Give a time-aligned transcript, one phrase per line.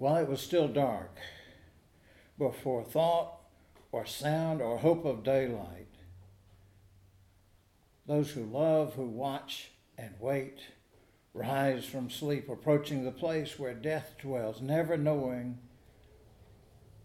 [0.00, 1.18] while it was still dark,
[2.38, 3.34] before thought
[3.92, 5.94] or sound or hope of daylight.
[8.06, 10.60] Those who love, who watch and wait,
[11.34, 15.58] rise from sleep, approaching the place where death dwells, never knowing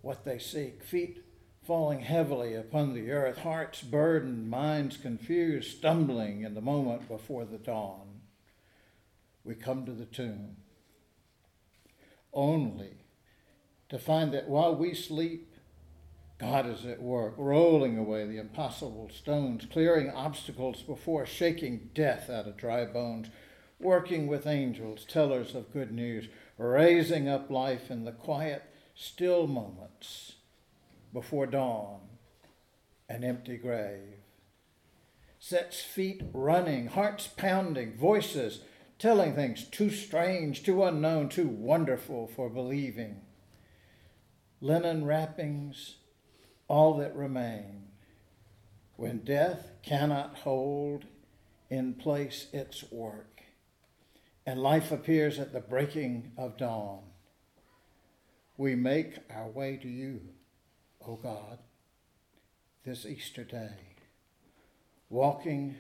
[0.02, 0.82] what they seek.
[0.82, 1.22] Feet
[1.68, 7.58] falling heavily upon the earth, hearts burdened, minds confused, stumbling in the moment before the
[7.58, 8.22] dawn.
[9.44, 10.56] We come to the tomb
[12.36, 12.98] only
[13.90, 15.56] to find that while we sleep,
[16.38, 22.48] God is at work, rolling away the impossible stones, clearing obstacles before, shaking death out
[22.48, 23.30] of dry bones,
[23.80, 28.64] working with angels, tellers of good news, raising up life in the quiet,
[28.96, 30.34] still moments
[31.14, 32.02] before dawn,
[33.08, 34.20] an empty grave.
[35.40, 38.62] Sets feet running, hearts pounding, voices
[39.00, 43.22] telling things too strange, too unknown, too wonderful for believing.
[44.62, 45.96] Linen wrappings,
[46.68, 47.84] all that remain.
[48.96, 51.06] When death cannot hold
[51.70, 53.42] in place its work,
[54.46, 57.02] and life appears at the breaking of dawn,
[58.58, 60.22] we make our way to you
[61.08, 61.60] O God,
[62.84, 63.78] this Easter day,
[65.10, 65.76] walking,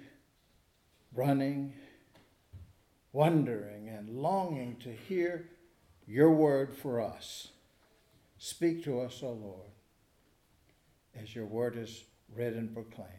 [1.13, 1.73] running,
[3.15, 5.45] wondering, and longing to hear
[6.05, 7.47] your word for us.
[8.37, 9.71] Speak to us, O Lord,
[11.17, 12.03] as your word is
[12.35, 13.09] read and proclaimed.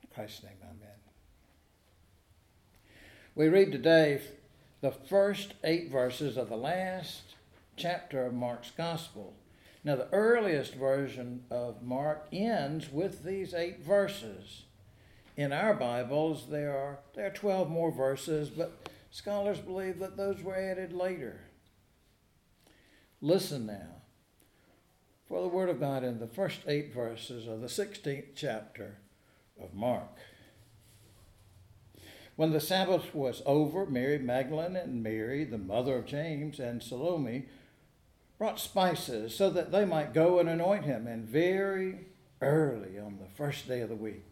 [0.00, 0.94] In Christ's name, amen.
[3.34, 4.20] We read today
[4.80, 7.34] the first eight verses of the last
[7.76, 9.34] chapter of Mark's Gospel.
[9.82, 14.62] Now, the earliest version of Mark ends with these eight verses.
[15.36, 20.42] In our Bibles, there are, there are 12 more verses, but scholars believe that those
[20.42, 21.40] were added later.
[23.22, 24.02] Listen now
[25.26, 28.98] for the Word of God in the first eight verses of the 16th chapter
[29.58, 30.18] of Mark.
[32.36, 37.46] When the Sabbath was over, Mary Magdalene and Mary, the mother of James, and Salome,
[38.36, 41.06] brought spices so that they might go and anoint him.
[41.06, 42.06] And very
[42.42, 44.24] early on the first day of the week,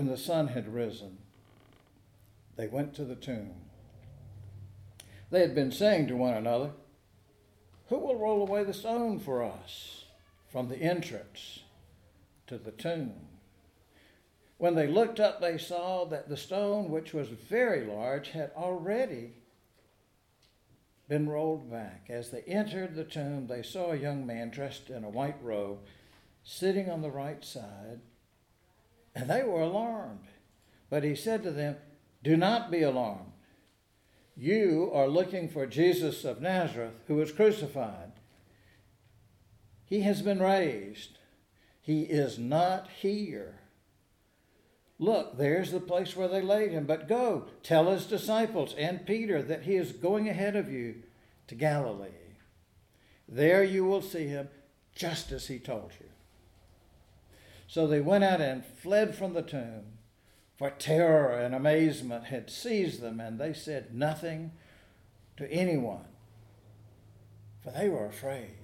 [0.00, 1.18] when the sun had risen,
[2.56, 3.52] they went to the tomb.
[5.30, 6.70] They had been saying to one another,
[7.90, 10.06] Who will roll away the stone for us
[10.50, 11.64] from the entrance
[12.46, 13.12] to the tomb?
[14.56, 19.34] When they looked up, they saw that the stone, which was very large, had already
[21.10, 22.06] been rolled back.
[22.08, 25.80] As they entered the tomb, they saw a young man dressed in a white robe
[26.42, 28.00] sitting on the right side,
[29.14, 30.28] and they were alarmed.
[30.88, 31.76] But he said to them,
[32.22, 33.32] Do not be alarmed.
[34.36, 38.12] You are looking for Jesus of Nazareth, who was crucified.
[39.84, 41.18] He has been raised.
[41.80, 43.60] He is not here.
[44.98, 46.84] Look, there's the place where they laid him.
[46.86, 51.02] But go, tell his disciples and Peter that he is going ahead of you
[51.48, 52.08] to Galilee.
[53.28, 54.48] There you will see him
[54.94, 56.06] just as he told you.
[57.70, 59.98] So they went out and fled from the tomb,
[60.56, 64.50] for terror and amazement had seized them, and they said nothing
[65.36, 66.08] to anyone,
[67.62, 68.56] for they were afraid.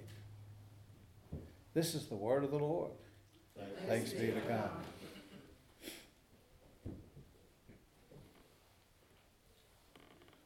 [1.72, 2.90] This is the word of the Lord.
[3.86, 4.70] Thanks, Thanks be to God.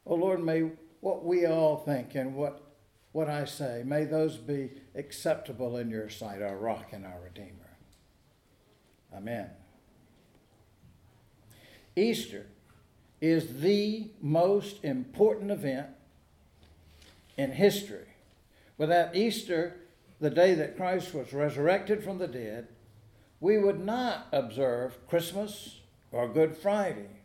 [0.05, 0.71] Oh Lord, may
[1.01, 2.61] what we all think and what,
[3.13, 7.60] what I say, may those be acceptable in your sight, our rock and our Redeemer.
[9.15, 9.51] Amen.
[11.97, 12.47] Easter
[13.21, 15.89] is the most important event
[17.37, 18.07] in history.
[18.79, 19.77] Without Easter,
[20.21, 22.69] the day that Christ was resurrected from the dead,
[23.41, 25.81] we would not observe Christmas
[26.13, 27.21] or Good Friday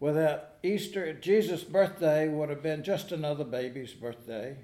[0.00, 4.56] without Easter, Jesus' birthday would have been just another baby's birthday,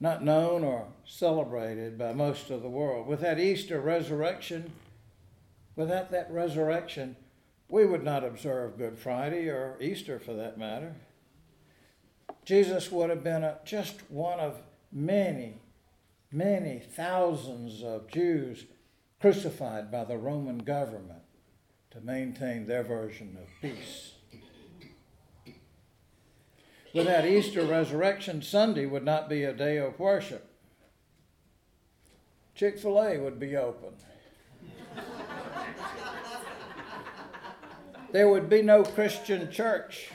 [0.00, 3.06] not known or celebrated by most of the world.
[3.06, 4.72] Without Easter resurrection,
[5.76, 7.16] without that resurrection,
[7.68, 10.94] we would not observe Good Friday or Easter for that matter.
[12.44, 14.60] Jesus would have been a, just one of
[14.92, 15.60] many,
[16.30, 18.66] many thousands of Jews
[19.20, 21.22] crucified by the Roman government
[21.90, 24.13] to maintain their version of peace.
[26.94, 30.48] Without Easter resurrection, Sunday would not be a day of worship.
[32.54, 33.90] Chick fil A would be open.
[38.12, 40.10] there would be no Christian church.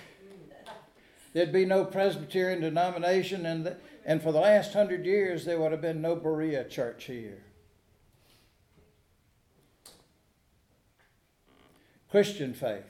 [1.33, 5.73] There'd be no Presbyterian denomination, and, the, and for the last hundred years, there would
[5.73, 7.43] have been no Berea church here.
[12.09, 12.87] Christian faith.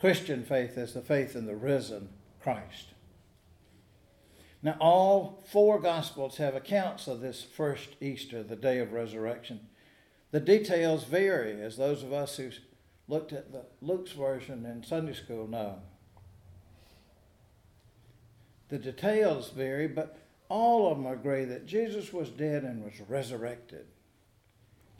[0.00, 2.08] Christian faith is the faith in the risen
[2.42, 2.88] Christ.
[4.62, 9.60] Now, all four Gospels have accounts of this first Easter, the day of resurrection.
[10.32, 12.50] The details vary, as those of us who
[13.08, 15.80] looked at the Luke's version in Sunday school know.
[18.68, 20.18] The details vary, but
[20.48, 23.86] all of them agree that Jesus was dead and was resurrected.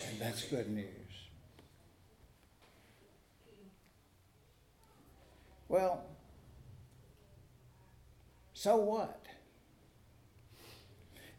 [0.00, 0.86] And that's good news.
[5.68, 6.04] Well,
[8.54, 9.24] so what?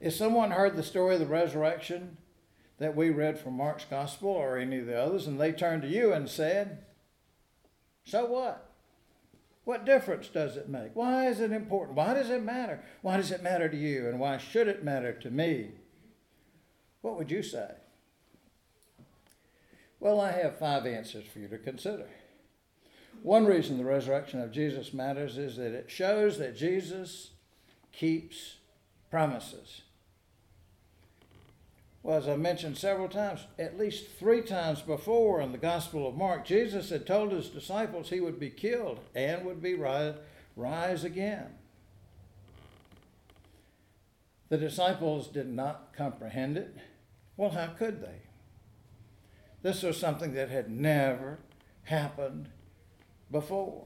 [0.01, 2.17] If someone heard the story of the resurrection
[2.79, 5.87] that we read from Mark's Gospel or any of the others, and they turned to
[5.87, 6.85] you and said,
[8.03, 8.67] So what?
[9.63, 10.95] What difference does it make?
[10.95, 11.95] Why is it important?
[11.95, 12.83] Why does it matter?
[13.03, 14.09] Why does it matter to you?
[14.09, 15.69] And why should it matter to me?
[17.01, 17.69] What would you say?
[19.99, 22.07] Well, I have five answers for you to consider.
[23.21, 27.29] One reason the resurrection of Jesus matters is that it shows that Jesus
[27.91, 28.55] keeps
[29.11, 29.83] promises.
[32.03, 36.15] Well, as I mentioned several times, at least three times before in the Gospel of
[36.15, 40.15] Mark, Jesus had told his disciples he would be killed and would be rise,
[40.55, 41.55] rise again.
[44.49, 46.75] The disciples did not comprehend it.
[47.37, 48.23] Well, how could they?
[49.61, 51.37] This was something that had never
[51.83, 52.49] happened
[53.29, 53.85] before.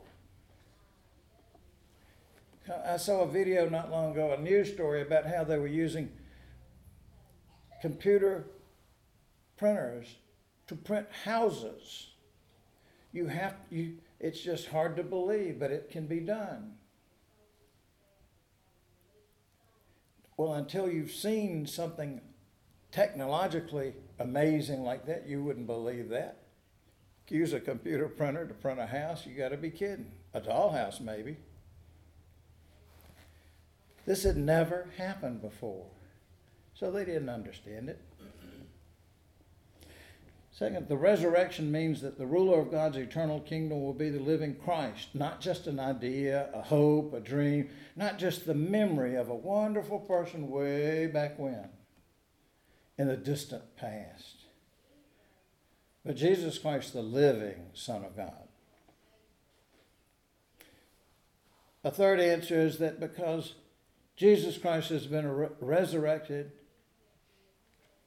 [2.86, 6.12] I saw a video not long ago, a news story about how they were using
[7.82, 8.46] computer
[9.58, 10.16] printers
[10.68, 12.08] to print houses.
[13.12, 16.74] You have you it's just hard to believe, but it can be done.
[20.38, 22.22] Well, until you've seen something
[22.92, 26.40] technologically amazing like that, you wouldn't believe that.
[27.30, 30.12] Use a computer printer to print a house, you got to be kidding.
[30.34, 31.38] A dollhouse, maybe.
[34.06, 35.86] This had never happened before.
[36.76, 38.00] So they didn't understand it.
[40.52, 44.56] Second, the resurrection means that the ruler of God's eternal kingdom will be the living
[44.56, 49.36] Christ, not just an idea, a hope, a dream, not just the memory of a
[49.36, 51.68] wonderful person way back when,
[52.98, 54.46] in the distant past,
[56.06, 58.48] but Jesus Christ, the living Son of God.
[61.84, 63.56] A third answer is that because
[64.16, 66.54] Jesus Christ has been re- resurrected,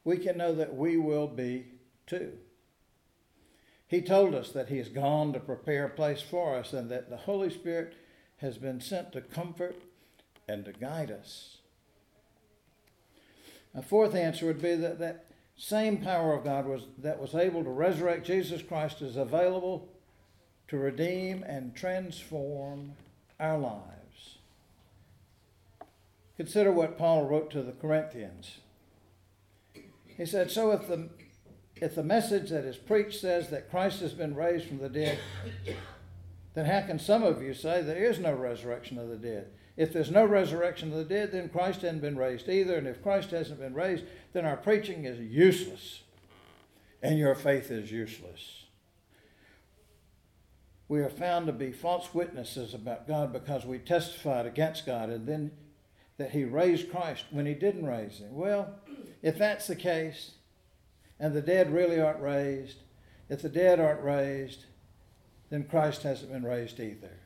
[0.09, 1.67] we can know that we will be
[2.07, 2.33] too.
[3.87, 7.11] He told us that He has gone to prepare a place for us and that
[7.11, 7.93] the Holy Spirit
[8.39, 9.77] has been sent to comfort
[10.49, 11.59] and to guide us.
[13.75, 15.27] A fourth answer would be that that
[15.59, 19.91] same power of God was, that was able to resurrect Jesus Christ is available
[20.69, 22.93] to redeem and transform
[23.39, 24.39] our lives.
[26.39, 28.61] Consider what Paul wrote to the Corinthians.
[30.19, 31.09] He said, So if the,
[31.77, 35.19] if the message that is preached says that Christ has been raised from the dead,
[36.55, 39.47] then how can some of you say there is no resurrection of the dead?
[39.77, 42.77] If there's no resurrection of the dead, then Christ hasn't been raised either.
[42.77, 46.03] And if Christ hasn't been raised, then our preaching is useless
[47.01, 48.65] and your faith is useless.
[50.89, 55.29] We are found to be false witnesses about God because we testified against God and
[55.29, 55.53] then
[56.17, 58.35] that He raised Christ when He didn't raise Him.
[58.35, 58.75] Well,
[59.23, 60.33] if that's the case,
[61.19, 62.79] and the dead really aren't raised,
[63.29, 64.65] if the dead aren't raised,
[65.51, 67.19] then Christ hasn't been raised either.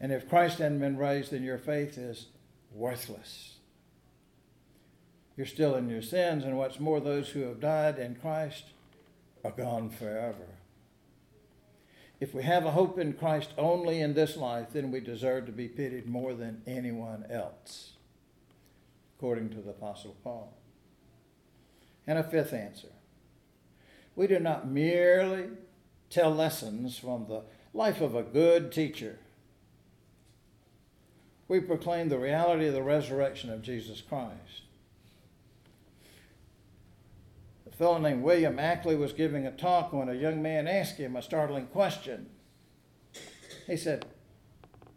[0.00, 2.26] And if Christ hasn't been raised, then your faith is
[2.72, 3.54] worthless.
[5.36, 8.64] You're still in your sins, and what's more, those who have died in Christ
[9.44, 10.46] are gone forever.
[12.18, 15.52] If we have a hope in Christ only in this life, then we deserve to
[15.52, 17.92] be pitied more than anyone else,
[19.18, 20.56] according to the Apostle Paul.
[22.06, 22.88] And a fifth answer
[24.16, 25.44] we do not merely
[26.08, 27.42] tell lessons from the
[27.74, 29.18] life of a good teacher.
[31.48, 34.62] We proclaim the reality of the resurrection of Jesus Christ.
[37.70, 41.14] A fellow named William Ackley was giving a talk when a young man asked him
[41.14, 42.30] a startling question.
[43.66, 44.06] He said,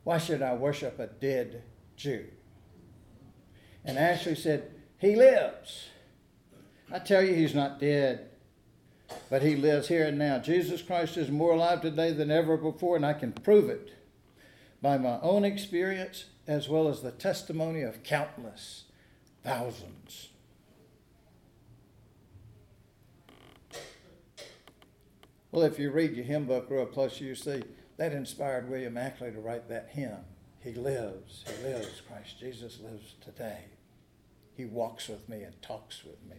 [0.05, 1.63] Why should I worship a dead
[1.97, 2.25] Jew?
[3.83, 5.89] And Ackley said, He lives.
[6.91, 8.29] I tell you, he's not dead,
[9.29, 10.39] but he lives here and now.
[10.39, 13.93] Jesus Christ is more alive today than ever before, and I can prove it
[14.81, 18.85] by my own experience as well as the testimony of countless
[19.43, 20.29] thousands.
[25.51, 27.63] Well, if you read your hymn book real close, you see
[27.97, 30.25] that inspired William Ackley to write that hymn.
[30.59, 32.01] He lives, he lives.
[32.07, 33.65] Christ Jesus lives today.
[34.55, 36.37] He walks with me and talks with me.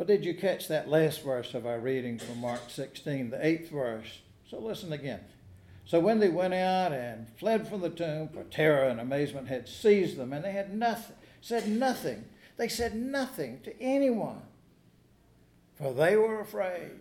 [0.00, 3.68] Well, did you catch that last verse of our reading from Mark 16, the eighth
[3.68, 4.20] verse?
[4.48, 5.20] So listen again.
[5.84, 9.68] So when they went out and fled from the tomb, for terror and amazement had
[9.68, 12.24] seized them, and they had nothing, said nothing.
[12.56, 14.40] They said nothing to anyone
[15.76, 16.92] for they were afraid.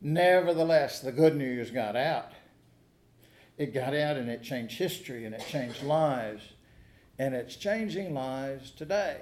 [0.00, 2.32] Nevertheless, the good news got out.
[3.58, 6.44] It got out and it changed history and it changed lives,
[7.18, 9.18] and it's changing lives today.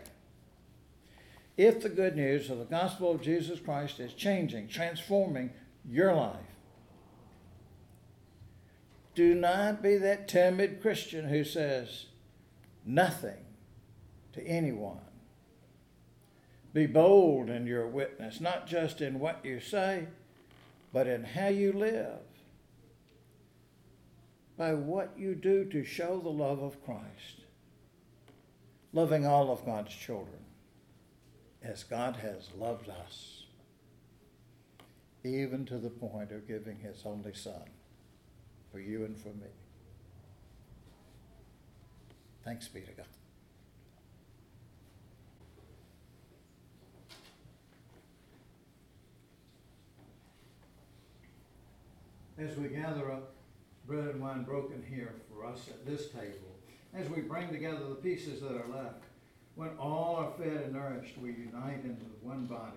[1.56, 5.50] If the good news of the gospel of Jesus Christ is changing, transforming
[5.88, 6.36] your life,
[9.14, 12.06] do not be that timid Christian who says
[12.84, 13.44] nothing
[14.32, 14.98] to anyone.
[16.72, 20.08] Be bold in your witness, not just in what you say,
[20.92, 22.18] but in how you live.
[24.56, 27.42] By what you do to show the love of Christ.
[28.92, 30.43] Loving all of God's children
[31.64, 33.44] as God has loved us,
[35.24, 37.64] even to the point of giving his only Son
[38.70, 39.48] for you and for me.
[42.44, 43.06] Thanks be to God.
[52.36, 53.32] as we gather up
[53.86, 56.56] bread and wine broken here for us at this table,
[56.94, 59.04] as we bring together the pieces that are left,
[59.54, 62.76] when all are fed and nourished, we unite into one body.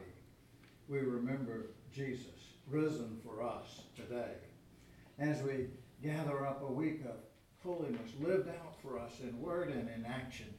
[0.87, 4.33] We remember Jesus, risen for us today.
[5.19, 5.67] As we
[6.03, 7.15] gather up a week of
[7.63, 10.53] holiness lived out for us in word and in action,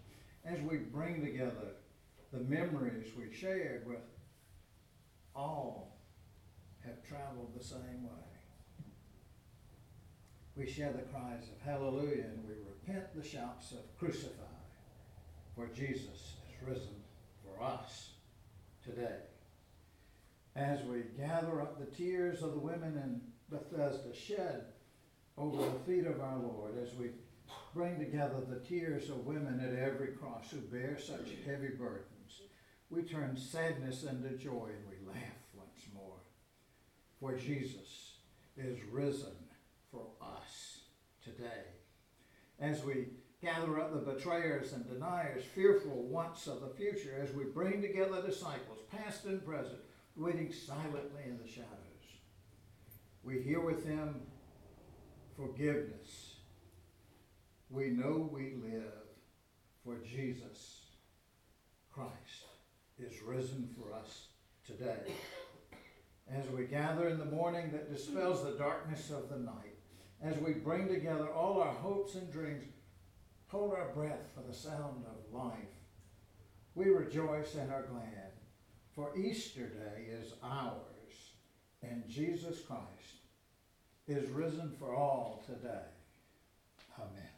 [0.45, 1.77] as we bring together
[2.33, 4.01] the memories we shared with
[5.35, 5.99] all
[6.85, 8.29] have traveled the same way
[10.59, 14.58] we share the cries of hallelujah and we repent the shouts of crucify,
[15.59, 17.03] for Jesus is risen
[17.43, 18.11] for us
[18.85, 19.19] today.
[20.55, 24.67] As we gather up the tears of the women in Bethesda shed
[25.37, 27.11] over the feet of our Lord, as we
[27.75, 32.43] bring together the tears of women at every cross who bear such heavy burdens,
[32.89, 36.21] we turn sadness into joy and we laugh once more.
[37.19, 38.19] For Jesus
[38.57, 39.35] is risen
[39.91, 40.83] for us
[41.25, 41.65] today.
[42.61, 43.07] As we
[43.43, 48.23] gather up the betrayers and deniers, fearful once of the future, as we bring together
[48.23, 49.79] disciples, past and present,
[50.17, 51.69] waiting silently in the shadows,
[53.23, 54.21] we hear with them
[55.37, 56.35] forgiveness.
[57.71, 58.93] We know we live
[59.85, 60.81] for Jesus
[61.93, 62.47] Christ
[62.99, 64.29] is risen for us
[64.67, 65.13] today.
[66.31, 69.79] As we gather in the morning that dispels the darkness of the night,
[70.23, 72.65] as we bring together all our hopes and dreams,
[73.49, 75.53] hold our breath for the sound of life.
[76.75, 78.33] We rejoice and are glad,
[78.95, 81.33] for Easter Day is ours,
[81.83, 83.19] and Jesus Christ
[84.07, 85.87] is risen for all today.
[86.99, 87.29] Amen.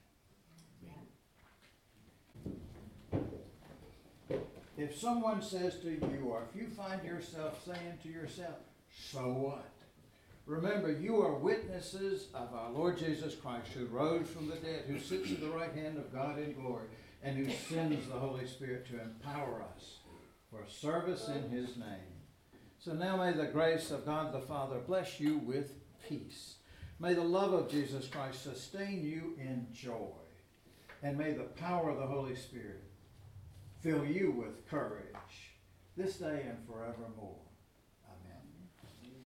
[4.76, 8.56] If someone says to you, or if you find yourself saying to yourself,
[8.90, 9.79] so what?
[10.50, 14.98] Remember, you are witnesses of our Lord Jesus Christ, who rose from the dead, who
[14.98, 16.88] sits at the right hand of God in glory,
[17.22, 19.98] and who sends the Holy Spirit to empower us
[20.50, 22.18] for service in his name.
[22.80, 25.70] So now may the grace of God the Father bless you with
[26.08, 26.56] peace.
[26.98, 30.10] May the love of Jesus Christ sustain you in joy.
[31.04, 32.82] And may the power of the Holy Spirit
[33.82, 35.54] fill you with courage
[35.96, 37.38] this day and forevermore.